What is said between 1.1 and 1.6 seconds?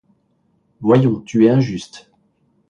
tu es